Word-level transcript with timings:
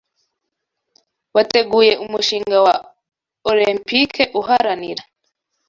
wateguye 1.35 1.93
umushinga 2.05 2.57
wa 2.65 2.75
Olempike 3.49 4.23
uharanira 4.39 5.03